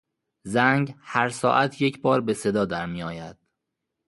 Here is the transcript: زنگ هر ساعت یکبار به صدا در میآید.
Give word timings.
زنگ 0.45 0.95
هر 0.99 1.29
ساعت 1.29 1.81
یکبار 1.81 2.21
به 2.21 2.33
صدا 2.33 2.65
در 2.65 2.85
میآید. 2.85 3.37